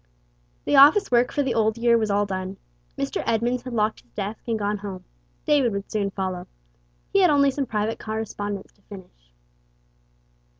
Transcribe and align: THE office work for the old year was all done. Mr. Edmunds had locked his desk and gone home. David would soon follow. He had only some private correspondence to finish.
THE 0.65 0.75
office 0.77 1.11
work 1.11 1.31
for 1.31 1.43
the 1.43 1.53
old 1.53 1.77
year 1.77 1.95
was 1.95 2.09
all 2.09 2.25
done. 2.25 2.57
Mr. 2.97 3.21
Edmunds 3.27 3.61
had 3.61 3.73
locked 3.73 4.01
his 4.01 4.09
desk 4.13 4.41
and 4.47 4.57
gone 4.57 4.79
home. 4.79 5.05
David 5.45 5.73
would 5.73 5.91
soon 5.91 6.09
follow. 6.09 6.47
He 7.13 7.21
had 7.21 7.29
only 7.29 7.51
some 7.51 7.67
private 7.67 7.99
correspondence 7.99 8.71
to 8.71 8.81
finish. 8.89 9.31